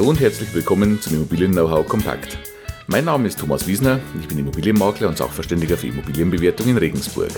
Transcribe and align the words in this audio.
Hallo 0.00 0.08
und 0.08 0.20
herzlich 0.20 0.54
willkommen 0.54 0.98
zum 1.02 1.16
Immobilien-Know-how 1.16 1.86
Kompakt. 1.86 2.38
Mein 2.86 3.04
Name 3.04 3.28
ist 3.28 3.38
Thomas 3.38 3.66
Wiesner, 3.66 4.00
ich 4.18 4.28
bin 4.28 4.38
Immobilienmakler 4.38 5.06
und 5.08 5.18
Sachverständiger 5.18 5.76
für 5.76 5.88
Immobilienbewertung 5.88 6.68
in 6.68 6.78
Regensburg. 6.78 7.28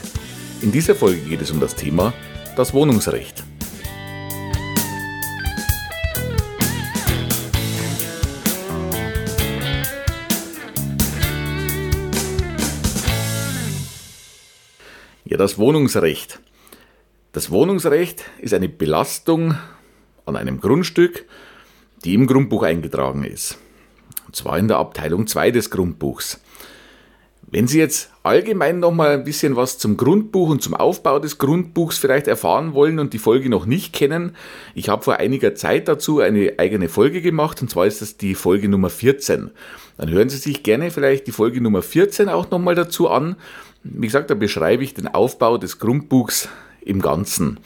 In 0.60 0.70
dieser 0.70 0.94
Folge 0.94 1.22
geht 1.22 1.42
es 1.42 1.50
um 1.50 1.58
das 1.58 1.74
Thema 1.74 2.12
das 2.54 2.72
Wohnungsrecht. 2.72 3.42
Ja, 15.24 15.36
das 15.36 15.58
Wohnungsrecht. 15.58 16.38
Das 17.32 17.50
Wohnungsrecht 17.50 18.22
ist 18.38 18.54
eine 18.54 18.68
Belastung 18.68 19.58
an 20.26 20.36
einem 20.36 20.60
Grundstück, 20.60 21.26
die 22.04 22.14
im 22.14 22.26
Grundbuch 22.26 22.62
eingetragen 22.62 23.24
ist. 23.24 23.58
Und 24.26 24.36
zwar 24.36 24.58
in 24.58 24.68
der 24.68 24.78
Abteilung 24.78 25.26
2 25.26 25.50
des 25.50 25.70
Grundbuchs. 25.70 26.40
Wenn 27.54 27.66
Sie 27.66 27.78
jetzt 27.78 28.10
allgemein 28.22 28.80
noch 28.80 28.92
mal 28.92 29.10
ein 29.10 29.24
bisschen 29.24 29.56
was 29.56 29.76
zum 29.76 29.98
Grundbuch 29.98 30.48
und 30.48 30.62
zum 30.62 30.72
Aufbau 30.72 31.18
des 31.18 31.36
Grundbuchs 31.36 31.98
vielleicht 31.98 32.26
erfahren 32.26 32.72
wollen 32.72 32.98
und 32.98 33.12
die 33.12 33.18
Folge 33.18 33.50
noch 33.50 33.66
nicht 33.66 33.92
kennen, 33.92 34.34
ich 34.74 34.88
habe 34.88 35.02
vor 35.02 35.16
einiger 35.16 35.54
Zeit 35.54 35.86
dazu 35.86 36.20
eine 36.20 36.54
eigene 36.56 36.88
Folge 36.88 37.20
gemacht 37.20 37.60
und 37.60 37.68
zwar 37.68 37.86
ist 37.86 38.00
das 38.00 38.16
die 38.16 38.34
Folge 38.34 38.70
Nummer 38.70 38.88
14. 38.88 39.50
Dann 39.98 40.10
hören 40.10 40.30
Sie 40.30 40.38
sich 40.38 40.62
gerne 40.62 40.90
vielleicht 40.90 41.26
die 41.26 41.32
Folge 41.32 41.60
Nummer 41.60 41.82
14 41.82 42.30
auch 42.30 42.50
noch 42.50 42.58
mal 42.58 42.74
dazu 42.74 43.10
an. 43.10 43.36
Wie 43.82 44.06
gesagt, 44.06 44.30
da 44.30 44.34
beschreibe 44.34 44.82
ich 44.82 44.94
den 44.94 45.08
Aufbau 45.08 45.58
des 45.58 45.78
Grundbuchs 45.78 46.48
im 46.80 47.02
Ganzen. 47.02 47.60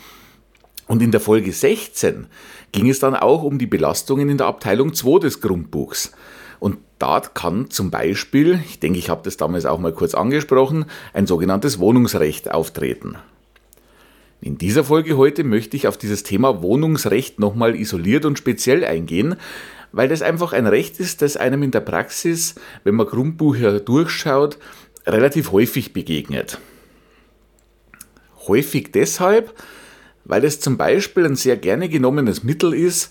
Und 0.87 1.02
in 1.02 1.10
der 1.10 1.20
Folge 1.20 1.52
16 1.52 2.26
ging 2.73 2.88
es 2.88 3.01
dann 3.01 3.16
auch 3.16 3.42
um 3.42 3.59
die 3.59 3.66
Belastungen 3.66 4.29
in 4.29 4.38
der 4.38 4.46
Abteilung 4.46 4.95
2 4.95 5.20
des 5.20 5.40
Grundbuchs. 5.40 6.12
Und 6.60 6.79
da 6.98 7.20
kann 7.20 7.70
zum 7.70 7.90
Beispiel, 7.90 8.60
ich 8.66 8.80
denke, 8.80 8.98
ich 8.98 9.10
habe 9.10 9.23
das 9.24 9.37
damals 9.37 9.66
auch 9.66 9.79
mal 9.79 9.92
kurz 9.92 10.14
angesprochen, 10.14 10.87
ein 11.12 11.26
sogenanntes 11.26 11.79
Wohnungsrecht 11.79 12.51
auftreten. 12.51 13.16
In 14.40 14.59
dieser 14.59 14.84
Folge 14.84 15.16
heute 15.16 15.45
möchte 15.45 15.76
ich 15.76 15.88
auf 15.88 15.96
dieses 15.96 16.23
Thema 16.23 16.62
Wohnungsrecht 16.62 17.40
nochmal 17.40 17.74
isoliert 17.74 18.24
und 18.24 18.38
speziell 18.38 18.84
eingehen, 18.84 19.37
weil 19.92 20.09
das 20.09 20.23
einfach 20.23 20.52
ein 20.52 20.66
Recht 20.66 21.01
ist, 21.01 21.23
das 21.23 21.37
einem 21.37 21.62
in 21.62 21.70
der 21.70 21.80
Praxis, 21.80 22.54
wenn 22.84 22.95
man 22.95 23.07
Grundbücher 23.07 23.80
durchschaut, 23.80 24.59
relativ 25.07 25.52
häufig 25.52 25.92
begegnet. 25.92 26.59
Häufig 28.46 28.92
deshalb, 28.92 29.54
weil 30.27 30.45
es 30.45 30.60
zum 30.60 30.77
Beispiel 30.77 31.24
ein 31.24 31.37
sehr 31.37 31.57
gerne 31.57 31.88
genommenes 31.88 32.43
Mittel 32.43 32.74
ist, 32.74 33.10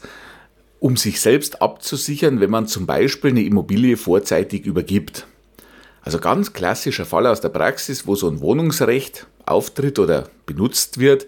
um 0.80 0.98
sich 0.98 1.22
selbst 1.22 1.62
abzusichern, 1.62 2.42
wenn 2.42 2.50
man 2.50 2.68
zum 2.68 2.86
Beispiel 2.86 3.32
eine 3.32 3.44
Immobilie 3.44 3.98
vorzeitig 3.98 4.66
übergibt. 4.66 5.26
Also 6.02 6.20
ganz 6.20 6.54
klassischer 6.54 7.06
Fall 7.06 7.26
aus 7.26 7.42
der 7.42 7.50
Praxis, 7.50 8.06
wo 8.06 8.16
so 8.16 8.30
ein 8.30 8.42
Wohnungsrecht 8.42 9.26
auftritt 9.46 9.98
oder 9.98 10.30
benutzt 10.46 11.00
wird, 11.00 11.26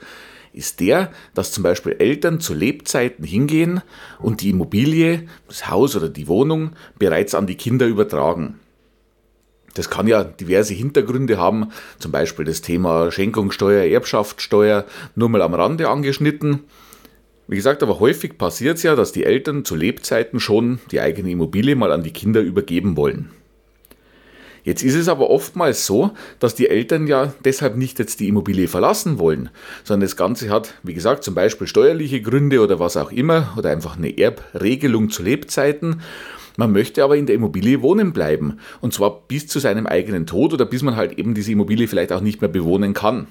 ist 0.53 0.79
der, 0.79 1.11
dass 1.33 1.51
zum 1.51 1.63
Beispiel 1.63 1.95
Eltern 1.99 2.39
zu 2.39 2.53
Lebzeiten 2.53 3.25
hingehen 3.25 3.81
und 4.19 4.41
die 4.41 4.49
Immobilie, 4.49 5.27
das 5.47 5.69
Haus 5.69 5.95
oder 5.95 6.09
die 6.09 6.27
Wohnung 6.27 6.71
bereits 6.99 7.33
an 7.33 7.47
die 7.47 7.55
Kinder 7.55 7.85
übertragen. 7.87 8.59
Das 9.77 9.89
kann 9.89 10.07
ja 10.07 10.23
diverse 10.23 10.73
Hintergründe 10.73 11.37
haben, 11.37 11.71
zum 11.99 12.11
Beispiel 12.11 12.45
das 12.45 12.61
Thema 12.61 13.11
Schenkungssteuer, 13.11 13.85
Erbschaftssteuer, 13.85 14.85
nur 15.15 15.29
mal 15.29 15.41
am 15.41 15.53
Rande 15.53 15.89
angeschnitten. 15.89 16.63
Wie 17.47 17.55
gesagt, 17.55 17.81
aber 17.81 17.99
häufig 17.99 18.37
passiert 18.37 18.77
es 18.77 18.83
ja, 18.83 18.95
dass 18.95 19.13
die 19.13 19.23
Eltern 19.23 19.63
zu 19.63 19.75
Lebzeiten 19.75 20.39
schon 20.39 20.79
die 20.91 20.99
eigene 20.99 21.31
Immobilie 21.31 21.75
mal 21.75 21.91
an 21.91 22.03
die 22.03 22.11
Kinder 22.11 22.41
übergeben 22.41 22.97
wollen. 22.97 23.31
Jetzt 24.67 24.83
ist 24.83 24.95
es 24.95 25.07
aber 25.07 25.29
oftmals 25.29 25.85
so, 25.85 26.11
dass 26.39 26.53
die 26.53 26.67
Eltern 26.67 27.07
ja 27.07 27.33
deshalb 27.45 27.77
nicht 27.77 27.99
jetzt 27.99 28.19
die 28.19 28.27
Immobilie 28.27 28.67
verlassen 28.67 29.17
wollen, 29.17 29.49
sondern 29.85 30.05
das 30.05 30.17
Ganze 30.17 30.49
hat, 30.49 30.73
wie 30.83 30.93
gesagt, 30.93 31.23
zum 31.23 31.35
Beispiel 31.35 31.67
steuerliche 31.67 32.21
Gründe 32.21 32.59
oder 32.59 32.77
was 32.77 32.97
auch 32.97 33.13
immer 33.13 33.53
oder 33.55 33.69
einfach 33.69 33.95
eine 33.95 34.17
Erbregelung 34.17 35.09
zu 35.09 35.23
Lebzeiten. 35.23 36.01
Man 36.57 36.71
möchte 36.71 37.03
aber 37.03 37.15
in 37.15 37.27
der 37.27 37.35
Immobilie 37.35 37.81
wohnen 37.81 38.11
bleiben 38.11 38.59
und 38.81 38.93
zwar 38.93 39.21
bis 39.27 39.47
zu 39.47 39.59
seinem 39.59 39.85
eigenen 39.85 40.25
Tod 40.25 40.53
oder 40.53 40.65
bis 40.65 40.81
man 40.81 40.95
halt 40.95 41.17
eben 41.17 41.33
diese 41.33 41.51
Immobilie 41.51 41.87
vielleicht 41.87 42.11
auch 42.11 42.21
nicht 42.21 42.41
mehr 42.41 42.49
bewohnen 42.49 42.93
kann. 42.93 43.27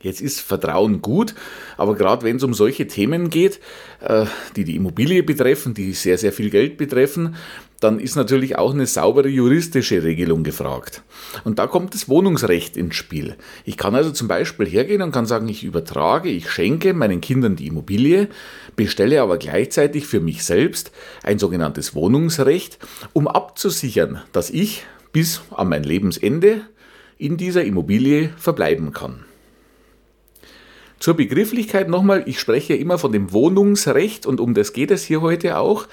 Jetzt 0.00 0.20
ist 0.20 0.40
Vertrauen 0.40 1.02
gut, 1.02 1.34
aber 1.76 1.94
gerade 1.94 2.24
wenn 2.24 2.36
es 2.36 2.42
um 2.42 2.54
solche 2.54 2.86
Themen 2.86 3.28
geht, 3.28 3.60
äh, 4.00 4.26
die 4.54 4.64
die 4.64 4.76
Immobilie 4.76 5.22
betreffen, 5.22 5.74
die 5.74 5.92
sehr, 5.92 6.16
sehr 6.16 6.32
viel 6.32 6.50
Geld 6.50 6.76
betreffen, 6.76 7.36
dann 7.80 8.00
ist 8.00 8.16
natürlich 8.16 8.56
auch 8.56 8.72
eine 8.72 8.86
saubere 8.86 9.28
juristische 9.28 10.02
Regelung 10.02 10.42
gefragt. 10.42 11.02
Und 11.44 11.58
da 11.58 11.66
kommt 11.66 11.94
das 11.94 12.08
Wohnungsrecht 12.08 12.76
ins 12.76 12.96
Spiel. 12.96 13.36
Ich 13.64 13.76
kann 13.76 13.94
also 13.94 14.10
zum 14.10 14.28
Beispiel 14.28 14.66
hergehen 14.66 15.02
und 15.02 15.12
kann 15.12 15.26
sagen, 15.26 15.48
ich 15.48 15.64
übertrage, 15.64 16.28
ich 16.28 16.50
schenke 16.50 16.94
meinen 16.94 17.20
Kindern 17.20 17.56
die 17.56 17.66
Immobilie, 17.66 18.28
bestelle 18.76 19.20
aber 19.20 19.38
gleichzeitig 19.38 20.06
für 20.06 20.20
mich 20.20 20.44
selbst 20.44 20.90
ein 21.22 21.38
sogenanntes 21.38 21.94
Wohnungsrecht, 21.94 22.78
um 23.12 23.28
abzusichern, 23.28 24.22
dass 24.32 24.50
ich 24.50 24.84
bis 25.12 25.42
an 25.50 25.68
mein 25.68 25.84
Lebensende 25.84 26.62
in 27.18 27.36
dieser 27.36 27.64
Immobilie 27.64 28.30
verbleiben 28.36 28.92
kann. 28.92 29.24
Zur 30.98 31.14
Begrifflichkeit 31.14 31.88
nochmal, 31.88 32.22
ich 32.26 32.40
spreche 32.40 32.74
immer 32.74 32.98
von 32.98 33.12
dem 33.12 33.32
Wohnungsrecht 33.32 34.24
und 34.24 34.40
um 34.40 34.54
das 34.54 34.72
geht 34.72 34.90
es 34.90 35.04
hier 35.04 35.20
heute 35.20 35.58
auch. 35.58 35.86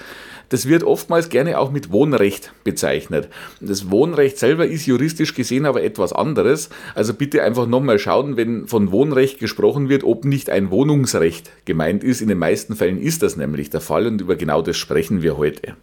Das 0.48 0.68
wird 0.68 0.84
oftmals 0.84 1.28
gerne 1.28 1.58
auch 1.58 1.70
mit 1.70 1.90
Wohnrecht 1.90 2.52
bezeichnet. 2.64 3.28
Das 3.60 3.90
Wohnrecht 3.90 4.38
selber 4.38 4.66
ist 4.66 4.86
juristisch 4.86 5.34
gesehen 5.34 5.66
aber 5.66 5.82
etwas 5.82 6.12
anderes. 6.12 6.70
Also 6.94 7.14
bitte 7.14 7.42
einfach 7.42 7.66
nochmal 7.66 7.98
schauen, 7.98 8.36
wenn 8.36 8.66
von 8.66 8.92
Wohnrecht 8.92 9.38
gesprochen 9.38 9.88
wird, 9.88 10.04
ob 10.04 10.24
nicht 10.24 10.50
ein 10.50 10.70
Wohnungsrecht 10.70 11.50
gemeint 11.64 12.04
ist. 12.04 12.20
In 12.20 12.28
den 12.28 12.38
meisten 12.38 12.76
Fällen 12.76 13.00
ist 13.00 13.22
das 13.22 13.36
nämlich 13.36 13.70
der 13.70 13.80
Fall 13.80 14.06
und 14.06 14.20
über 14.20 14.36
genau 14.36 14.62
das 14.62 14.76
sprechen 14.76 15.22
wir 15.22 15.36
heute. 15.36 15.76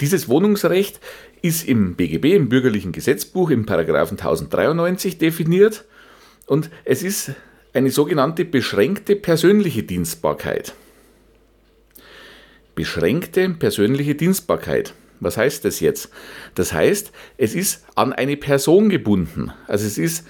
Dieses 0.00 0.28
Wohnungsrecht 0.28 1.00
ist 1.42 1.66
im 1.66 1.96
BGB, 1.96 2.34
im 2.34 2.48
bürgerlichen 2.48 2.92
Gesetzbuch, 2.92 3.50
im 3.50 3.66
Paragraphen 3.66 4.16
1093 4.18 5.18
definiert 5.18 5.84
und 6.46 6.70
es 6.84 7.02
ist 7.02 7.32
eine 7.72 7.90
sogenannte 7.90 8.44
beschränkte 8.44 9.16
persönliche 9.16 9.82
Dienstbarkeit. 9.82 10.74
Beschränkte 12.78 13.50
persönliche 13.50 14.14
Dienstbarkeit. 14.14 14.94
Was 15.18 15.36
heißt 15.36 15.64
das 15.64 15.80
jetzt? 15.80 16.10
Das 16.54 16.72
heißt, 16.72 17.10
es 17.36 17.56
ist 17.56 17.84
an 17.96 18.12
eine 18.12 18.36
Person 18.36 18.88
gebunden. 18.88 19.50
Also 19.66 19.84
es 19.84 19.98
ist 19.98 20.24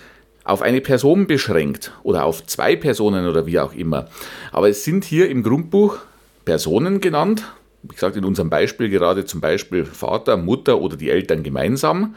auf 0.44 0.62
eine 0.62 0.80
Person 0.80 1.26
beschränkt 1.26 1.92
oder 2.04 2.24
auf 2.24 2.46
zwei 2.46 2.74
Personen 2.74 3.28
oder 3.28 3.44
wie 3.44 3.58
auch 3.58 3.74
immer. 3.74 4.08
Aber 4.50 4.70
es 4.70 4.82
sind 4.82 5.04
hier 5.04 5.28
im 5.28 5.42
Grundbuch 5.42 5.98
Personen 6.46 7.02
genannt, 7.02 7.44
wie 7.82 7.94
gesagt 7.94 8.16
in 8.16 8.24
unserem 8.24 8.48
Beispiel 8.48 8.88
gerade 8.88 9.26
zum 9.26 9.42
Beispiel 9.42 9.84
Vater, 9.84 10.38
Mutter 10.38 10.80
oder 10.80 10.96
die 10.96 11.10
Eltern 11.10 11.42
gemeinsam, 11.42 12.14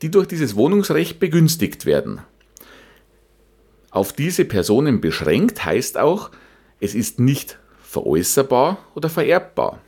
die 0.00 0.12
durch 0.12 0.28
dieses 0.28 0.54
Wohnungsrecht 0.54 1.18
begünstigt 1.18 1.86
werden. 1.86 2.20
Auf 3.90 4.12
diese 4.12 4.44
Personen 4.44 5.00
beschränkt 5.00 5.64
heißt 5.64 5.98
auch, 5.98 6.30
es 6.78 6.94
ist 6.94 7.18
nicht 7.18 7.58
veräußerbar 7.92 8.78
oder 8.94 9.10
vererbbar. 9.10 9.78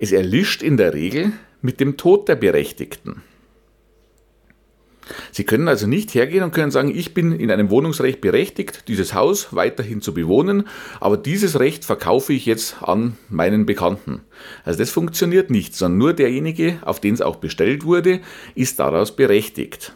Es 0.00 0.10
erlischt 0.10 0.60
in 0.60 0.76
der 0.76 0.92
Regel 0.92 1.32
mit 1.62 1.78
dem 1.78 1.96
Tod 1.96 2.28
der 2.28 2.34
Berechtigten. 2.34 3.22
Sie 5.30 5.44
können 5.44 5.68
also 5.68 5.86
nicht 5.86 6.16
hergehen 6.16 6.42
und 6.42 6.52
können 6.52 6.72
sagen, 6.72 6.92
ich 6.92 7.14
bin 7.14 7.30
in 7.30 7.52
einem 7.52 7.70
Wohnungsrecht 7.70 8.20
berechtigt, 8.20 8.88
dieses 8.88 9.14
Haus 9.14 9.54
weiterhin 9.54 10.00
zu 10.00 10.14
bewohnen, 10.14 10.66
aber 10.98 11.16
dieses 11.16 11.60
Recht 11.60 11.84
verkaufe 11.84 12.32
ich 12.32 12.44
jetzt 12.44 12.82
an 12.82 13.16
meinen 13.28 13.66
Bekannten. 13.66 14.22
Also 14.64 14.80
das 14.80 14.90
funktioniert 14.90 15.48
nicht, 15.48 15.76
sondern 15.76 15.98
nur 15.98 16.12
derjenige, 16.12 16.80
auf 16.82 16.98
den 16.98 17.14
es 17.14 17.20
auch 17.20 17.36
bestellt 17.36 17.84
wurde, 17.84 18.18
ist 18.56 18.80
daraus 18.80 19.14
berechtigt. 19.14 19.94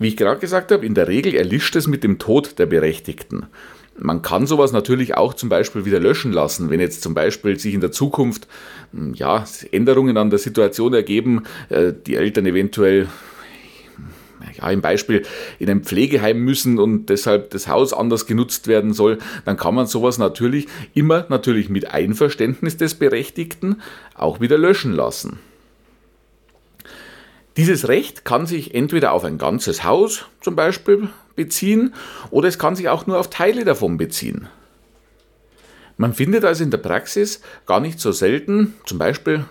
Wie 0.00 0.08
ich 0.08 0.16
gerade 0.16 0.40
gesagt 0.40 0.72
habe, 0.72 0.84
in 0.84 0.94
der 0.94 1.06
Regel 1.06 1.36
erlischt 1.36 1.76
es 1.76 1.86
mit 1.86 2.02
dem 2.02 2.18
Tod 2.18 2.58
der 2.58 2.66
Berechtigten. 2.66 3.46
Man 3.98 4.22
kann 4.22 4.46
sowas 4.46 4.72
natürlich 4.72 5.16
auch 5.16 5.34
zum 5.34 5.48
Beispiel 5.48 5.84
wieder 5.84 6.00
löschen 6.00 6.32
lassen, 6.32 6.70
wenn 6.70 6.80
jetzt 6.80 7.02
zum 7.02 7.14
Beispiel 7.14 7.58
sich 7.58 7.74
in 7.74 7.80
der 7.80 7.92
Zukunft 7.92 8.46
hm, 8.92 9.14
ja, 9.14 9.44
Änderungen 9.72 10.16
an 10.16 10.30
der 10.30 10.38
Situation 10.38 10.92
ergeben, 10.92 11.44
äh, 11.70 11.92
die 11.92 12.16
Eltern 12.16 12.46
eventuell 12.46 13.08
ja, 14.58 14.70
im 14.70 14.80
Beispiel 14.80 15.22
in 15.58 15.70
ein 15.70 15.82
Pflegeheim 15.82 16.40
müssen 16.40 16.78
und 16.78 17.06
deshalb 17.06 17.50
das 17.50 17.68
Haus 17.68 17.92
anders 17.92 18.26
genutzt 18.26 18.68
werden 18.68 18.92
soll, 18.92 19.18
dann 19.44 19.56
kann 19.56 19.74
man 19.74 19.86
sowas 19.86 20.18
natürlich 20.18 20.66
immer 20.94 21.26
natürlich 21.28 21.68
mit 21.68 21.90
Einverständnis 21.90 22.76
des 22.76 22.94
Berechtigten 22.94 23.80
auch 24.14 24.40
wieder 24.40 24.58
löschen 24.58 24.92
lassen. 24.92 25.38
Dieses 27.56 27.88
Recht 27.88 28.24
kann 28.24 28.46
sich 28.46 28.74
entweder 28.74 29.12
auf 29.12 29.24
ein 29.24 29.38
ganzes 29.38 29.82
Haus 29.82 30.26
zum 30.42 30.56
Beispiel 30.56 31.08
beziehen 31.36 31.94
oder 32.30 32.48
es 32.48 32.58
kann 32.58 32.76
sich 32.76 32.88
auch 32.88 33.06
nur 33.06 33.18
auf 33.18 33.30
Teile 33.30 33.64
davon 33.64 33.96
beziehen. 33.96 34.48
Man 35.96 36.12
findet 36.12 36.44
also 36.44 36.64
in 36.64 36.70
der 36.70 36.78
Praxis 36.78 37.40
gar 37.66 37.80
nicht 37.80 38.00
so 38.00 38.12
selten, 38.12 38.74
zum 38.84 38.98
Beispiel 38.98 39.44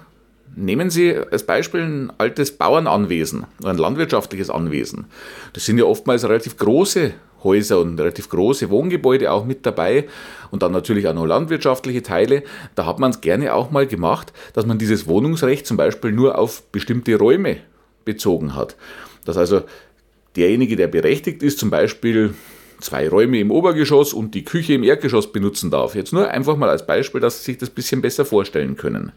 nehmen 0.55 0.89
Sie 0.89 1.15
als 1.15 1.45
Beispiel 1.45 1.81
ein 1.81 2.13
altes 2.17 2.57
Bauernanwesen, 2.57 3.45
ein 3.63 3.77
landwirtschaftliches 3.77 4.49
Anwesen. 4.49 5.05
Das 5.53 5.65
sind 5.65 5.77
ja 5.77 5.85
oftmals 5.85 6.23
relativ 6.23 6.57
große 6.57 7.13
Häuser 7.43 7.79
und 7.79 7.99
relativ 7.99 8.29
große 8.29 8.69
Wohngebäude 8.69 9.31
auch 9.31 9.45
mit 9.45 9.65
dabei 9.65 10.07
und 10.51 10.63
dann 10.63 10.71
natürlich 10.71 11.07
auch 11.07 11.13
noch 11.13 11.25
landwirtschaftliche 11.25 12.01
Teile. 12.01 12.43
Da 12.73 12.85
hat 12.85 12.99
man 12.99 13.11
es 13.11 13.21
gerne 13.21 13.53
auch 13.53 13.71
mal 13.71 13.85
gemacht, 13.87 14.33
dass 14.53 14.65
man 14.65 14.77
dieses 14.77 15.07
Wohnungsrecht 15.07 15.65
zum 15.67 15.77
Beispiel 15.77 16.11
nur 16.11 16.37
auf 16.37 16.63
bestimmte 16.71 17.17
Räume 17.17 17.57
bezogen 18.03 18.55
hat. 18.55 18.75
Dass 19.25 19.37
also 19.37 19.63
derjenige, 20.35 20.75
der 20.75 20.87
berechtigt 20.87 21.43
ist, 21.43 21.59
zum 21.59 21.69
Beispiel 21.69 22.33
zwei 22.81 23.07
Räume 23.07 23.39
im 23.39 23.51
Obergeschoss 23.51 24.13
und 24.13 24.35
die 24.35 24.43
Küche 24.43 24.73
im 24.73 24.83
Erdgeschoss 24.83 25.31
benutzen 25.31 25.71
darf. 25.71 25.95
Jetzt 25.95 26.13
nur 26.13 26.29
einfach 26.29 26.57
mal 26.57 26.69
als 26.69 26.85
Beispiel, 26.85 27.21
dass 27.21 27.39
Sie 27.39 27.51
sich 27.51 27.57
das 27.57 27.69
ein 27.69 27.75
bisschen 27.75 28.01
besser 28.01 28.25
vorstellen 28.25 28.75
können. 28.75 29.11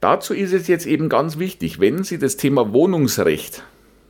Dazu 0.00 0.34
ist 0.34 0.52
es 0.52 0.66
jetzt 0.66 0.86
eben 0.86 1.08
ganz 1.08 1.38
wichtig, 1.38 1.78
wenn 1.80 2.02
Sie 2.02 2.18
das 2.18 2.36
Thema 2.36 2.72
Wohnungsrecht 2.72 3.62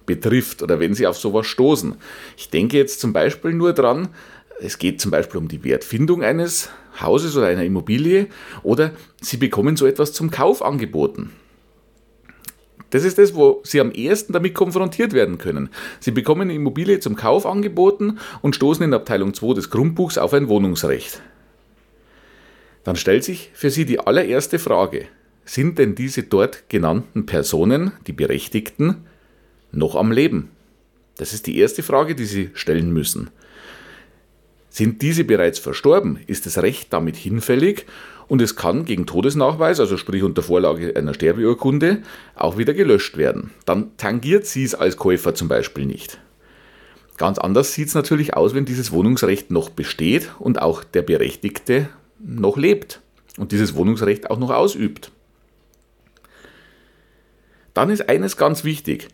betrifft 0.06 0.62
oder 0.62 0.81
wenn 0.81 0.94
Sie 0.94 1.06
auf 1.06 1.17
sowas 1.17 1.46
stoßen. 1.46 1.96
Ich 2.37 2.50
denke 2.50 2.76
jetzt 2.76 3.00
zum 3.00 3.12
Beispiel 3.12 3.52
nur 3.52 3.73
dran, 3.73 4.08
es 4.61 4.78
geht 4.78 5.00
zum 5.00 5.11
Beispiel 5.11 5.38
um 5.38 5.49
die 5.49 5.64
Wertfindung 5.64 6.23
eines 6.23 6.70
Hauses 7.00 7.37
oder 7.37 7.49
einer 7.49 7.64
Immobilie 7.64 8.28
oder 8.62 8.93
Sie 9.20 9.37
bekommen 9.37 9.76
so 9.76 9.87
etwas 9.87 10.12
zum 10.12 10.31
Kauf 10.31 10.62
angeboten. 10.62 11.32
Das 12.93 13.05
ist 13.05 13.17
das, 13.17 13.35
wo 13.35 13.62
Sie 13.65 13.81
am 13.81 13.91
ehesten 13.91 14.35
damit 14.35 14.55
konfrontiert 14.55 15.15
werden 15.15 15.39
können. 15.39 15.71
Sie 15.99 16.11
bekommen 16.11 16.43
eine 16.43 16.55
Immobilie 16.55 17.00
zum 17.00 17.17
Kauf 17.17 17.47
angeboten 17.47 18.19
und 18.43 18.55
stoßen 18.55 18.85
in 18.85 18.93
Abteilung 18.93 19.33
2 19.33 19.55
des 19.55 19.71
Grundbuchs 19.71 20.19
auf 20.19 20.35
ein 20.35 20.49
Wohnungsrecht. 20.49 21.23
Dann 22.85 22.97
stellt 22.97 23.25
sich 23.25 23.50
für 23.55 23.71
Sie 23.71 23.87
die 23.87 23.99
allererste 23.99 24.59
Frage. 24.59 25.06
Sind 25.47 25.79
denn 25.79 25.94
diese 25.94 26.25
dort 26.25 26.69
genannten 26.69 27.25
Personen, 27.25 27.93
die 28.06 28.12
Berechtigten, 28.12 29.06
noch 29.71 29.97
am 29.97 30.12
Leben? 30.12 30.50
Das 31.17 31.33
ist 31.33 31.47
die 31.47 31.59
erste 31.59 31.83
Frage, 31.83 32.15
die 32.15 32.27
Sie 32.27 32.50
stellen 32.53 32.93
müssen. 32.93 33.31
Sind 34.73 35.03
diese 35.03 35.25
bereits 35.25 35.59
verstorben? 35.59 36.19
Ist 36.27 36.47
das 36.47 36.57
Recht 36.57 36.95
damit 36.95 37.15
hinfällig? 37.15 37.85
Und 38.27 38.41
es 38.41 38.57
kann 38.57 38.87
gegen 38.87 39.05
Todesnachweis, 39.05 39.79
also 39.81 39.99
sprich 39.99 40.23
unter 40.23 40.43
Vorlage 40.43 40.97
einer 40.97 41.13
Sterbeurkunde, 41.13 41.99
auch 42.35 42.57
wieder 42.57 42.73
gelöscht 42.73 43.19
werden. 43.19 43.51
Dann 43.67 43.95
tangiert 43.99 44.47
sie 44.47 44.65
es 44.65 44.75
als 44.75 44.97
Käufer 44.97 45.35
zum 45.35 45.49
Beispiel 45.49 45.85
nicht. 45.85 46.19
Ganz 47.19 47.39
anders 47.39 47.75
sieht 47.75 47.89
es 47.89 47.95
natürlich 47.95 48.33
aus, 48.35 48.55
wenn 48.55 48.65
dieses 48.65 48.93
Wohnungsrecht 48.93 49.51
noch 49.51 49.69
besteht 49.69 50.31
und 50.39 50.63
auch 50.63 50.85
der 50.85 51.03
Berechtigte 51.03 51.91
noch 52.19 52.57
lebt 52.57 53.03
und 53.37 53.53
dieses 53.53 53.75
Wohnungsrecht 53.75 54.31
auch 54.31 54.39
noch 54.39 54.51
ausübt. 54.51 55.13
Dann 57.75 57.91
ist 57.91 58.09
eines 58.09 58.39
ganz 58.39 58.65
wichtig. 58.65 59.09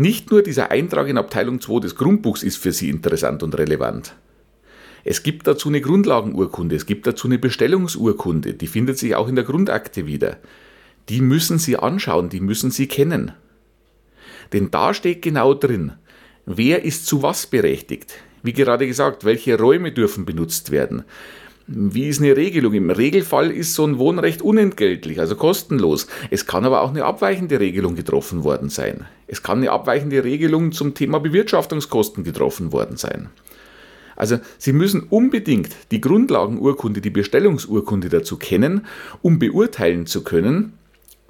Nicht 0.00 0.30
nur 0.30 0.40
dieser 0.40 0.70
Eintrag 0.70 1.08
in 1.08 1.18
Abteilung 1.18 1.60
2 1.60 1.80
des 1.80 1.94
Grundbuchs 1.94 2.42
ist 2.42 2.56
für 2.56 2.72
Sie 2.72 2.88
interessant 2.88 3.42
und 3.42 3.58
relevant. 3.58 4.14
Es 5.04 5.22
gibt 5.22 5.46
dazu 5.46 5.68
eine 5.68 5.82
Grundlagenurkunde, 5.82 6.74
es 6.74 6.86
gibt 6.86 7.06
dazu 7.06 7.28
eine 7.28 7.38
Bestellungsurkunde, 7.38 8.54
die 8.54 8.66
findet 8.66 8.96
sich 8.96 9.14
auch 9.14 9.28
in 9.28 9.34
der 9.34 9.44
Grundakte 9.44 10.06
wieder. 10.06 10.38
Die 11.10 11.20
müssen 11.20 11.58
Sie 11.58 11.76
anschauen, 11.76 12.30
die 12.30 12.40
müssen 12.40 12.70
Sie 12.70 12.88
kennen. 12.88 13.32
Denn 14.54 14.70
da 14.70 14.94
steht 14.94 15.20
genau 15.20 15.52
drin, 15.52 15.92
wer 16.46 16.82
ist 16.82 17.04
zu 17.04 17.22
was 17.22 17.46
berechtigt. 17.46 18.14
Wie 18.42 18.54
gerade 18.54 18.86
gesagt, 18.86 19.26
welche 19.26 19.58
Räume 19.58 19.92
dürfen 19.92 20.24
benutzt 20.24 20.70
werden. 20.70 21.04
Wie 21.72 22.08
ist 22.08 22.20
eine 22.20 22.36
Regelung? 22.36 22.74
Im 22.74 22.90
Regelfall 22.90 23.52
ist 23.52 23.74
so 23.74 23.86
ein 23.86 23.98
Wohnrecht 23.98 24.42
unentgeltlich, 24.42 25.20
also 25.20 25.36
kostenlos. 25.36 26.08
Es 26.28 26.44
kann 26.44 26.64
aber 26.64 26.80
auch 26.80 26.90
eine 26.90 27.04
abweichende 27.04 27.60
Regelung 27.60 27.94
getroffen 27.94 28.42
worden 28.42 28.70
sein. 28.70 29.06
Es 29.28 29.44
kann 29.44 29.58
eine 29.58 29.70
abweichende 29.70 30.24
Regelung 30.24 30.72
zum 30.72 30.94
Thema 30.94 31.20
Bewirtschaftungskosten 31.20 32.24
getroffen 32.24 32.72
worden 32.72 32.96
sein. 32.96 33.28
Also 34.16 34.40
Sie 34.58 34.72
müssen 34.72 35.04
unbedingt 35.04 35.70
die 35.92 36.00
Grundlagenurkunde, 36.00 37.00
die 37.00 37.10
Bestellungsurkunde 37.10 38.08
dazu 38.08 38.36
kennen, 38.36 38.86
um 39.22 39.38
beurteilen 39.38 40.06
zu 40.06 40.24
können, 40.24 40.72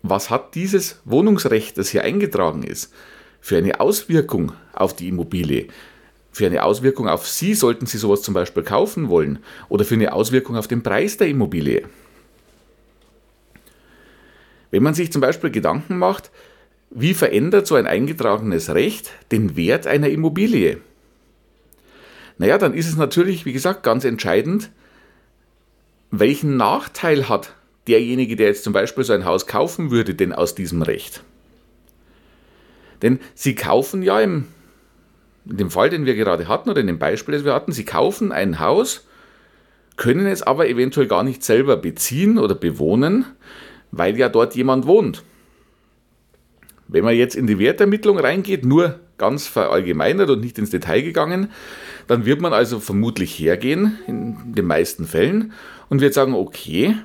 was 0.03 0.31
hat 0.31 0.55
dieses 0.55 1.03
Wohnungsrecht, 1.05 1.77
das 1.77 1.91
hier 1.91 2.03
eingetragen 2.03 2.63
ist, 2.63 2.95
für 3.43 3.59
eine 3.59 3.79
Auswirkung 3.79 4.53
auf 4.73 4.97
die 4.97 5.09
Immobilie 5.09 5.67
für 6.32 6.47
eine 6.47 6.62
Auswirkung 6.65 7.09
auf 7.09 7.27
Sie, 7.27 7.55
sollten 7.55 7.87
Sie 7.87 7.99
sowas 7.99 8.23
zum 8.23 8.35
Beispiel 8.35 8.62
kaufen 8.62 9.09
wollen, 9.09 9.41
oder 9.69 9.85
für 9.85 9.94
eine 9.94 10.12
Auswirkung 10.12 10.56
auf 10.56 10.69
den 10.69 10.82
Preis 10.82 11.17
der 11.17 11.29
Immobilie. 11.29 11.85
Wenn 14.71 14.82
man 14.82 14.94
sich 14.94 15.11
zum 15.12 15.21
Beispiel 15.21 15.50
Gedanken 15.50 15.99
macht, 15.99 16.31
wie 16.91 17.15
verändert 17.15 17.67
so 17.67 17.75
ein 17.75 17.87
eingetragenes 17.87 18.75
Recht 18.75 19.11
den 19.32 19.56
Wert 19.56 19.87
einer 19.87 20.09
Immobilie? 20.09 20.79
Naja, 22.38 22.59
dann 22.59 22.75
ist 22.75 22.88
es 22.88 22.97
natürlich, 22.97 23.44
wie 23.44 23.53
gesagt, 23.53 23.83
ganz 23.83 24.05
entscheidend, 24.05 24.71
welchen 26.11 26.56
Nachteil 26.56 27.29
hat 27.29 27.55
derjenige, 27.87 28.37
der 28.37 28.49
jetzt 28.49 28.65
zum 28.65 28.73
Beispiel 28.73 29.05
so 29.05 29.12
ein 29.12 29.25
Haus 29.25 29.47
kaufen 29.47 29.91
würde, 29.91 30.15
denn 30.15 30.33
aus 30.33 30.55
diesem 30.55 30.83
Recht? 30.83 31.23
Denn 33.03 33.21
Sie 33.35 33.55
kaufen 33.55 34.03
ja 34.03 34.21
im 34.21 34.47
in 35.49 35.57
dem 35.57 35.71
Fall, 35.71 35.91
den 35.91 36.07
wir 36.07 36.15
gerade 36.15 36.49
hatten 36.49 36.71
oder 36.71 36.81
in 36.81 36.87
dem 36.87 36.99
Beispiel, 36.99 37.35
das 37.35 37.45
wir 37.45 37.55
hatten, 37.55 37.73
Sie 37.73 37.85
kaufen 37.85 38.33
ein 38.33 38.61
Haus, 38.61 39.07
können 39.97 40.27
es 40.27 40.43
aber 40.43 40.69
eventuell 40.69 41.07
gar 41.07 41.23
nicht 41.23 41.45
selber 41.45 41.77
beziehen 41.77 42.39
oder 42.39 42.55
bewohnen, 42.55 43.27
weil 43.91 44.17
ja 44.17 44.29
dort 44.29 44.55
jemand 44.55 44.87
wohnt. 44.87 45.23
Wenn 46.89 47.05
man 47.05 47.15
jetzt 47.15 47.37
in 47.37 47.47
die 47.47 47.59
Wertermittlung 47.59 48.19
reingeht, 48.19 48.65
nur 48.65 48.99
ganz 49.19 49.47
verallgemeinert 49.47 50.31
und 50.31 50.41
nicht 50.41 50.59
ins 50.59 50.71
Detail 50.71 51.03
gegangen, 51.03 51.51
dann 52.07 52.25
wird 52.25 52.41
man 52.41 52.53
also 52.53 52.81
vermutlich 52.81 53.39
hergehen, 53.39 53.99
in 54.07 54.55
den 54.55 54.67
meisten 54.67 55.07
Fällen, 55.07 55.53
und 55.89 56.01
wird 56.01 56.15
sagen, 56.15 56.35
okay, 56.35 56.97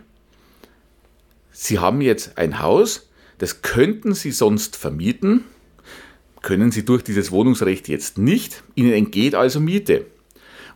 Sie 1.52 1.80
haben 1.80 2.02
jetzt 2.02 2.38
ein 2.38 2.60
Haus, 2.60 3.10
das 3.38 3.62
könnten 3.62 4.14
Sie 4.14 4.32
sonst 4.32 4.76
vermieten, 4.76 5.44
können 6.46 6.72
Sie 6.72 6.86
durch 6.86 7.04
dieses 7.04 7.32
Wohnungsrecht 7.32 7.90
jetzt 7.90 8.20
nicht. 8.20 8.64
Ihnen 8.76 8.94
entgeht 8.94 9.34
also 9.34 9.60
Miete. 9.60 10.06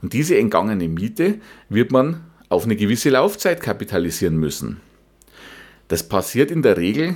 Und 0.01 0.13
diese 0.13 0.35
entgangene 0.35 0.87
Miete 0.87 1.35
wird 1.69 1.91
man 1.91 2.25
auf 2.49 2.65
eine 2.65 2.75
gewisse 2.75 3.11
Laufzeit 3.11 3.61
kapitalisieren 3.61 4.35
müssen. 4.35 4.81
Das 5.87 6.09
passiert 6.09 6.49
in 6.49 6.63
der 6.63 6.77
Regel 6.77 7.15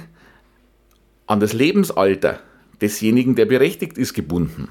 an 1.25 1.39
das 1.39 1.53
Lebensalter 1.53 2.41
desjenigen, 2.79 3.33
der 3.33 3.45
berechtigt 3.45 3.97
ist, 3.97 4.13
gebunden. 4.13 4.67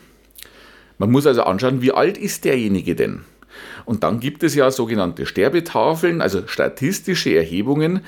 Man 0.98 1.10
muss 1.10 1.26
also 1.26 1.42
anschauen, 1.42 1.82
wie 1.82 1.90
alt 1.90 2.16
ist 2.16 2.44
derjenige 2.44 2.94
denn? 2.94 3.22
Und 3.84 4.04
dann 4.04 4.20
gibt 4.20 4.44
es 4.44 4.54
ja 4.54 4.70
sogenannte 4.70 5.26
Sterbetafeln, 5.26 6.20
also 6.20 6.46
statistische 6.46 7.34
Erhebungen, 7.34 8.02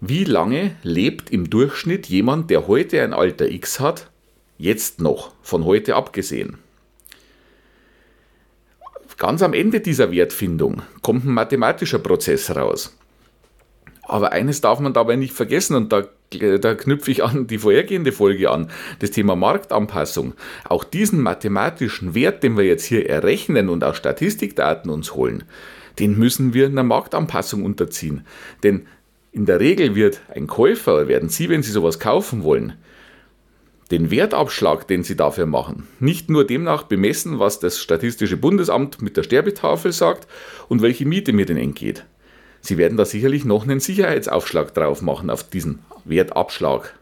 wie 0.00 0.22
lange 0.22 0.76
lebt 0.84 1.30
im 1.30 1.50
Durchschnitt 1.50 2.06
jemand, 2.06 2.50
der 2.50 2.68
heute 2.68 3.02
ein 3.02 3.12
Alter 3.12 3.50
X 3.50 3.80
hat 3.80 4.12
Jetzt 4.58 5.00
noch, 5.00 5.32
von 5.40 5.64
heute 5.64 5.94
abgesehen. 5.94 6.58
Ganz 9.16 9.42
am 9.42 9.52
Ende 9.52 9.80
dieser 9.80 10.10
Wertfindung 10.10 10.82
kommt 11.02 11.24
ein 11.24 11.32
mathematischer 11.32 12.00
Prozess 12.00 12.54
raus. 12.54 12.96
Aber 14.02 14.32
eines 14.32 14.60
darf 14.60 14.80
man 14.80 14.92
dabei 14.92 15.16
nicht 15.16 15.32
vergessen, 15.32 15.76
und 15.76 15.92
da, 15.92 16.04
da, 16.30 16.74
knüpfe 16.74 17.10
ich 17.10 17.22
an 17.22 17.46
die 17.46 17.58
vorhergehende 17.58 18.10
Folge 18.10 18.50
an, 18.50 18.70
das 18.98 19.12
Thema 19.12 19.36
Marktanpassung. 19.36 20.34
Auch 20.68 20.82
diesen 20.82 21.20
mathematischen 21.20 22.14
Wert, 22.14 22.42
den 22.42 22.56
wir 22.56 22.64
jetzt 22.64 22.84
hier 22.84 23.08
errechnen 23.08 23.68
und 23.68 23.84
aus 23.84 23.96
Statistikdaten 23.96 24.90
uns 24.90 25.14
holen, 25.14 25.44
den 25.98 26.18
müssen 26.18 26.54
wir 26.54 26.66
einer 26.66 26.84
Marktanpassung 26.84 27.64
unterziehen. 27.64 28.24
Denn 28.62 28.86
in 29.30 29.46
der 29.46 29.60
Regel 29.60 29.94
wird 29.94 30.20
ein 30.34 30.46
Käufer, 30.46 31.06
werden 31.06 31.28
Sie, 31.28 31.48
wenn 31.48 31.62
Sie 31.62 31.70
sowas 31.70 31.98
kaufen 32.00 32.42
wollen, 32.44 32.74
den 33.90 34.10
Wertabschlag, 34.10 34.86
den 34.86 35.02
Sie 35.02 35.16
dafür 35.16 35.46
machen, 35.46 35.86
nicht 35.98 36.28
nur 36.28 36.46
demnach 36.46 36.82
bemessen, 36.82 37.38
was 37.38 37.58
das 37.58 37.78
Statistische 37.78 38.36
Bundesamt 38.36 39.00
mit 39.00 39.16
der 39.16 39.22
Sterbetafel 39.22 39.92
sagt 39.92 40.28
und 40.68 40.82
welche 40.82 41.06
Miete 41.06 41.32
mir 41.32 41.46
denn 41.46 41.56
entgeht. 41.56 42.04
Sie 42.60 42.76
werden 42.76 42.98
da 42.98 43.04
sicherlich 43.04 43.44
noch 43.44 43.64
einen 43.64 43.80
Sicherheitsaufschlag 43.80 44.74
drauf 44.74 45.00
machen 45.00 45.30
auf 45.30 45.48
diesen 45.48 45.78
Wertabschlag. 46.04 46.94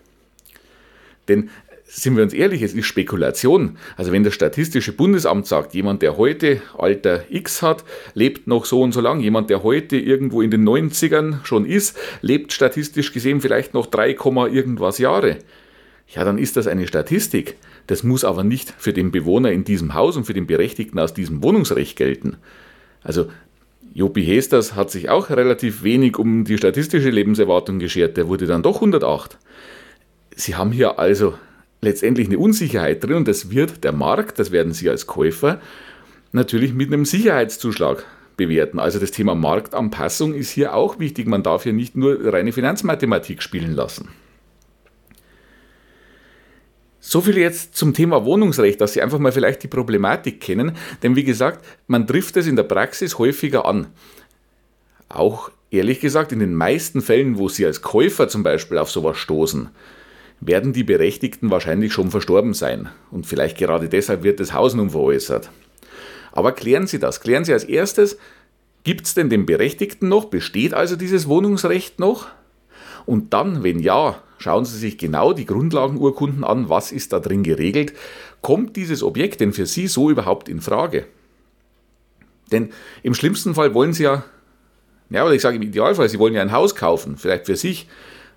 Denn 1.29 1.51
sind 1.89 2.17
wir 2.17 2.23
uns 2.23 2.33
ehrlich, 2.33 2.63
es 2.63 2.75
ist 2.75 2.87
Spekulation. 2.87 3.79
Also 3.97 4.13
wenn 4.13 4.25
das 4.25 4.35
Statistische 4.35 4.93
Bundesamt 4.93 5.47
sagt, 5.47 5.73
jemand, 5.73 6.03
der 6.03 6.17
heute 6.17 6.61
Alter 6.77 7.25
X 7.31 7.63
hat, 7.63 7.85
lebt 8.15 8.47
noch 8.47 8.65
so 8.65 8.83
und 8.83 8.93
so 8.93 9.01
lang, 9.01 9.21
jemand, 9.21 9.51
der 9.51 9.63
heute 9.63 9.97
irgendwo 9.97 10.43
in 10.43 10.51
den 10.51 10.69
90ern 10.69 11.45
schon 11.45 11.65
ist, 11.65 11.97
lebt 12.23 12.53
statistisch 12.53 13.13
gesehen 13.13 13.41
vielleicht 13.41 13.73
noch 13.73 13.87
3, 13.87 14.11
irgendwas 14.51 14.99
Jahre 14.99 15.39
ja, 16.09 16.25
dann 16.25 16.39
ist 16.39 16.57
das 16.57 16.67
eine 16.67 16.87
Statistik. 16.87 17.57
Das 17.87 18.03
muss 18.03 18.25
aber 18.25 18.45
nicht 18.45 18.73
für 18.79 18.93
den 18.93 19.11
Bewohner 19.11 19.53
in 19.53 19.65
diesem 19.65 19.95
Haus 19.95 20.17
und 20.17 20.25
für 20.25 20.35
den 20.35 20.47
Berechtigten 20.47 20.99
aus 20.99 21.15
diesem 21.15 21.43
Wohnungsrecht 21.43 21.97
gelten. 21.97 22.37
Also 23.03 23.27
Jopi 23.95 24.25
Hesters 24.25 24.75
hat 24.75 24.91
sich 24.91 25.09
auch 25.09 25.31
relativ 25.31 25.83
wenig 25.83 26.19
um 26.19 26.45
die 26.45 26.59
statistische 26.59 27.11
Lebenserwartung 27.11 27.79
geschert, 27.79 28.17
der 28.17 28.29
wurde 28.29 28.47
dann 28.47 28.63
doch 28.63 28.77
108. 28.77 29.39
Sie 30.35 30.55
haben 30.55 30.71
hier 30.71 30.99
also 30.99 31.35
letztendlich 31.81 32.29
eine 32.29 32.39
Unsicherheit 32.39 33.03
drin 33.03 33.15
und 33.15 33.29
das 33.29 33.51
wird 33.51 33.85
der 33.85 33.93
Markt, 33.93 34.39
das 34.39 34.53
werden 34.53 34.75
Sie 34.75 34.91
als 34.91 35.07
Käufer 35.07 35.61
natürlich 36.33 36.75
mit 36.75 36.93
einem 36.93 37.07
Sicherheitszuschlag 37.07 38.05
bewerten. 38.37 38.79
Also 38.79 38.99
das 38.99 39.13
Thema 39.13 39.35
Marktanpassung 39.35 40.35
ist 40.35 40.51
hier 40.51 40.75
auch 40.75 40.99
wichtig. 40.99 41.27
Man 41.27 41.43
darf 41.43 41.63
hier 41.63 41.73
nicht 41.73 41.97
nur 41.97 42.19
reine 42.33 42.53
Finanzmathematik 42.53 43.43
spielen 43.43 43.73
lassen. 43.73 44.09
So 47.09 47.21
viel 47.21 47.39
jetzt 47.39 47.77
zum 47.77 47.95
Thema 47.95 48.25
Wohnungsrecht, 48.25 48.81
dass 48.81 48.95
Sie 48.95 49.01
einfach 49.01 49.21
mal 49.21 49.31
vielleicht 49.31 49.63
die 49.63 49.69
Problematik 49.69 50.41
kennen. 50.41 50.73
Denn 51.05 51.15
wie 51.15 51.23
gesagt, 51.23 51.65
man 51.87 52.05
trifft 52.05 52.37
es 52.37 52.49
in 52.49 52.57
der 52.57 52.65
Praxis 52.65 53.17
häufiger 53.17 53.65
an. 53.65 53.87
Auch 55.09 55.53
ehrlich 55.71 56.01
gesagt, 56.01 56.33
in 56.33 56.41
den 56.41 56.53
meisten 56.53 57.03
Fällen, 57.03 57.39
wo 57.39 57.49
Sie 57.49 57.65
als 57.65 57.81
Käufer 57.81 58.27
zum 58.27 58.43
Beispiel 58.43 58.77
auf 58.79 58.91
sowas 58.91 59.19
stoßen, 59.19 59.69
werden 60.41 60.73
die 60.73 60.83
Berechtigten 60.83 61.49
wahrscheinlich 61.49 61.93
schon 61.93 62.11
verstorben 62.11 62.55
sein. 62.55 62.89
Und 63.13 63.25
vielleicht 63.25 63.57
gerade 63.57 63.89
deshalb 63.89 64.25
wird 64.25 64.41
das 64.41 64.53
Haus 64.53 64.75
nun 64.75 64.91
veräußert. 64.91 65.49
Aber 66.33 66.51
klären 66.51 66.89
Sie 66.89 66.99
das. 66.99 67.21
Klären 67.21 67.45
Sie 67.45 67.53
als 67.53 67.63
erstes, 67.63 68.19
gibt 68.83 69.07
es 69.07 69.15
denn 69.15 69.31
den 69.31 69.47
Berechtigten 69.47 70.09
noch? 70.09 70.25
Besteht 70.25 70.75
also 70.75 70.97
dieses 70.97 71.29
Wohnungsrecht 71.29 72.01
noch? 72.01 72.27
Und 73.07 73.33
dann, 73.33 73.63
wenn 73.63 73.79
ja, 73.79 74.21
schauen 74.39 74.65
Sie 74.65 74.79
sich 74.79 74.99
genau 74.99 75.33
die 75.33 75.47
Grundlagenurkunden 75.47 76.45
an, 76.45 76.69
was 76.69 76.93
ist 76.93 77.13
da 77.13 77.21
drin 77.21 77.43
geregelt. 77.43 77.95
Kommt 78.43 78.77
dieses 78.77 79.03
Objekt 79.03 79.41
denn 79.41 79.53
für 79.53 79.67
Sie 79.67 79.87
so 79.87 80.11
überhaupt 80.11 80.49
in 80.49 80.61
Frage? 80.61 81.07
Denn 82.53 82.71
im 83.03 83.15
schlimmsten 83.15 83.55
Fall 83.55 83.75
wollen 83.75 83.93
Sie 83.93 84.05
ja, 84.05 84.25
ja, 85.11 85.25
oder 85.25 85.35
ich 85.35 85.43
sage 85.43 85.57
im 85.57 85.63
Idealfall, 85.63 86.09
Sie 86.09 86.19
wollen 86.19 86.35
ja 86.35 86.43
ein 86.43 86.53
Haus 86.53 86.75
kaufen, 86.75 87.17
vielleicht 87.17 87.47
für 87.47 87.57
sich, 87.57 87.89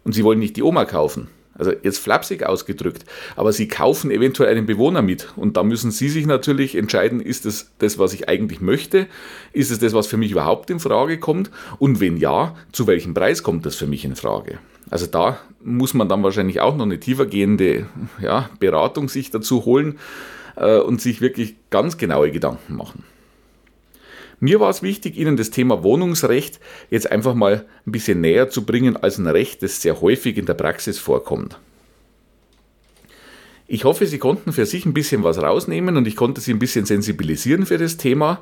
und 0.03 0.13
Sie 0.13 0.23
wollen 0.23 0.39
nicht 0.39 0.55
die 0.55 0.63
Oma 0.63 0.85
kaufen. 0.85 1.27
Also 1.57 1.73
jetzt 1.83 1.99
flapsig 1.99 2.43
ausgedrückt, 2.43 3.03
aber 3.35 3.51
Sie 3.51 3.67
kaufen 3.67 4.11
eventuell 4.11 4.55
einen 4.55 4.65
Bewohner 4.65 5.01
mit 5.01 5.27
und 5.35 5.57
da 5.57 5.63
müssen 5.63 5.91
Sie 5.91 6.07
sich 6.07 6.25
natürlich 6.25 6.75
entscheiden, 6.75 7.19
ist 7.19 7.45
es 7.45 7.71
das, 7.79 7.99
was 7.99 8.13
ich 8.13 8.29
eigentlich 8.29 8.61
möchte? 8.61 9.07
Ist 9.51 9.69
es 9.69 9.79
das, 9.79 9.93
was 9.93 10.07
für 10.07 10.15
mich 10.15 10.31
überhaupt 10.31 10.69
in 10.69 10.79
Frage 10.79 11.19
kommt? 11.19 11.51
Und 11.77 11.99
wenn 11.99 12.15
ja, 12.15 12.55
zu 12.71 12.87
welchem 12.87 13.13
Preis 13.13 13.43
kommt 13.43 13.65
das 13.65 13.75
für 13.75 13.87
mich 13.87 14.05
in 14.05 14.15
Frage? 14.15 14.59
Also 14.89 15.05
da 15.05 15.39
muss 15.61 15.93
man 15.93 16.07
dann 16.07 16.23
wahrscheinlich 16.23 16.61
auch 16.61 16.75
noch 16.75 16.85
eine 16.85 16.99
tiefergehende 16.99 17.87
ja, 18.21 18.49
Beratung 18.59 19.09
sich 19.09 19.29
dazu 19.29 19.65
holen 19.65 19.99
äh, 20.55 20.77
und 20.79 21.01
sich 21.01 21.21
wirklich 21.21 21.55
ganz 21.69 21.97
genaue 21.97 22.31
Gedanken 22.31 22.75
machen. 22.75 23.03
Mir 24.39 24.59
war 24.59 24.69
es 24.69 24.81
wichtig, 24.81 25.17
Ihnen 25.17 25.37
das 25.37 25.49
Thema 25.49 25.83
Wohnungsrecht 25.83 26.59
jetzt 26.89 27.11
einfach 27.11 27.33
mal 27.33 27.65
ein 27.85 27.91
bisschen 27.91 28.21
näher 28.21 28.49
zu 28.49 28.65
bringen 28.65 28.95
als 28.95 29.17
ein 29.17 29.27
Recht, 29.27 29.63
das 29.63 29.81
sehr 29.81 29.99
häufig 30.01 30.37
in 30.37 30.45
der 30.45 30.53
Praxis 30.53 30.97
vorkommt. 30.97 31.57
Ich 33.67 33.83
hoffe, 33.83 34.07
Sie 34.07 34.17
konnten 34.17 34.51
für 34.51 34.65
sich 34.65 34.85
ein 34.85 34.93
bisschen 34.93 35.23
was 35.23 35.41
rausnehmen 35.41 35.97
und 35.97 36.07
ich 36.07 36.15
konnte 36.15 36.41
Sie 36.41 36.51
ein 36.51 36.59
bisschen 36.59 36.85
sensibilisieren 36.85 37.65
für 37.65 37.77
das 37.77 37.97
Thema. 37.97 38.41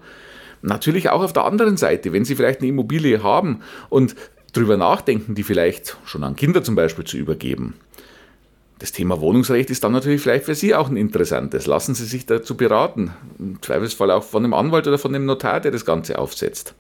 Natürlich 0.62 1.10
auch 1.10 1.22
auf 1.22 1.34
der 1.34 1.46
anderen 1.46 1.78
Seite, 1.78 2.14
wenn 2.14 2.26
Sie 2.26 2.36
vielleicht 2.36 2.62
eine 2.62 2.70
Immobilie 2.70 3.24
haben 3.24 3.62
und 3.90 4.16
darüber 4.54 4.78
nachdenken, 4.78 5.36
die 5.36 5.44
vielleicht 5.44 5.98
schon 6.06 6.24
an 6.24 6.36
Kinder 6.36 6.64
zum 6.64 6.76
Beispiel 6.76 7.04
zu 7.04 7.18
übergeben, 7.18 7.74
das 8.80 8.92
Thema 8.92 9.20
Wohnungsrecht 9.22 9.70
ist 9.70 9.84
dann 9.84 9.92
natürlich 9.92 10.22
vielleicht 10.22 10.46
für 10.46 10.56
Sie 10.56 10.76
auch 10.76 10.90
ein 10.90 10.98
interessantes. 10.98 11.66
Lassen 11.66 11.96
Sie 11.96 12.06
sich 12.06 12.26
dazu 12.26 12.56
beraten. 12.56 13.12
Im 13.40 13.62
Zweifelsfall 13.62 14.12
auch 14.12 14.24
von 14.24 14.44
einem 14.44 14.54
Anwalt 14.54 14.88
oder 14.88 15.00
von 15.00 15.16
einem 15.16 15.26
Notar, 15.26 15.60
der 15.60 15.72
das 15.72 15.86
Ganze 15.86 16.20
aufsetzt. 16.20 16.76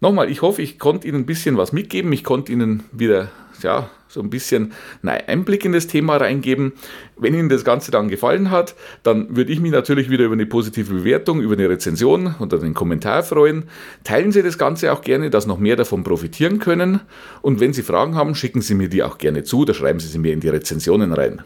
Nochmal, 0.00 0.30
ich 0.30 0.42
hoffe, 0.42 0.60
ich 0.62 0.78
konnte 0.78 1.08
Ihnen 1.08 1.20
ein 1.20 1.26
bisschen 1.26 1.56
was 1.56 1.72
mitgeben. 1.72 2.12
Ich 2.12 2.22
konnte 2.22 2.52
Ihnen 2.52 2.84
wieder 2.92 3.30
ja, 3.62 3.88
so 4.08 4.20
ein 4.20 4.30
bisschen 4.30 4.72
einen 5.02 5.20
Einblick 5.26 5.64
in 5.64 5.72
das 5.72 5.86
Thema 5.86 6.16
reingeben. 6.16 6.72
Wenn 7.16 7.34
Ihnen 7.34 7.48
das 7.48 7.64
Ganze 7.64 7.90
dann 7.90 8.08
gefallen 8.08 8.50
hat, 8.50 8.74
dann 9.02 9.36
würde 9.36 9.52
ich 9.52 9.60
mich 9.60 9.72
natürlich 9.72 10.10
wieder 10.10 10.24
über 10.24 10.34
eine 10.34 10.46
positive 10.46 10.92
Bewertung, 10.92 11.40
über 11.40 11.54
eine 11.54 11.68
Rezension 11.68 12.34
oder 12.38 12.60
einen 12.60 12.74
Kommentar 12.74 13.22
freuen. 13.22 13.64
Teilen 14.04 14.32
Sie 14.32 14.42
das 14.42 14.58
Ganze 14.58 14.92
auch 14.92 15.00
gerne, 15.00 15.30
dass 15.30 15.46
noch 15.46 15.58
mehr 15.58 15.76
davon 15.76 16.04
profitieren 16.04 16.58
können. 16.58 17.00
Und 17.42 17.60
wenn 17.60 17.72
Sie 17.72 17.82
Fragen 17.82 18.14
haben, 18.14 18.34
schicken 18.34 18.60
Sie 18.60 18.74
mir 18.74 18.88
die 18.88 19.02
auch 19.02 19.18
gerne 19.18 19.44
zu 19.44 19.60
oder 19.60 19.74
schreiben 19.74 20.00
Sie 20.00 20.08
sie 20.08 20.18
mir 20.18 20.32
in 20.32 20.40
die 20.40 20.48
Rezensionen 20.48 21.12
rein. 21.12 21.42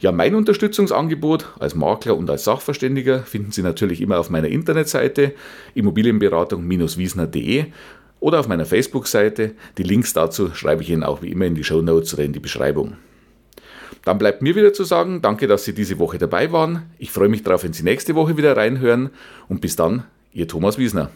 Ja, 0.00 0.12
mein 0.12 0.36
Unterstützungsangebot 0.36 1.54
als 1.58 1.74
Makler 1.74 2.16
und 2.16 2.30
als 2.30 2.44
Sachverständiger 2.44 3.20
finden 3.20 3.50
Sie 3.50 3.62
natürlich 3.62 4.00
immer 4.00 4.20
auf 4.20 4.30
meiner 4.30 4.46
Internetseite 4.46 5.34
immobilienberatung-wiesner.de 5.74 7.66
oder 8.20 8.38
auf 8.38 8.46
meiner 8.46 8.64
Facebook-Seite. 8.64 9.52
Die 9.76 9.82
Links 9.82 10.12
dazu 10.12 10.54
schreibe 10.54 10.82
ich 10.82 10.90
Ihnen 10.90 11.02
auch 11.02 11.22
wie 11.22 11.32
immer 11.32 11.46
in 11.46 11.56
die 11.56 11.64
Show 11.64 11.82
Notes 11.82 12.14
oder 12.14 12.22
in 12.22 12.32
die 12.32 12.38
Beschreibung. 12.38 12.96
Dann 14.04 14.18
bleibt 14.18 14.40
mir 14.40 14.54
wieder 14.54 14.72
zu 14.72 14.84
sagen, 14.84 15.20
danke, 15.20 15.48
dass 15.48 15.64
Sie 15.64 15.74
diese 15.74 15.98
Woche 15.98 16.18
dabei 16.18 16.52
waren. 16.52 16.84
Ich 16.98 17.10
freue 17.10 17.28
mich 17.28 17.42
darauf, 17.42 17.64
wenn 17.64 17.72
Sie 17.72 17.82
nächste 17.82 18.14
Woche 18.14 18.36
wieder 18.36 18.56
reinhören 18.56 19.10
und 19.48 19.60
bis 19.60 19.74
dann, 19.74 20.04
Ihr 20.32 20.46
Thomas 20.46 20.78
Wiesner. 20.78 21.10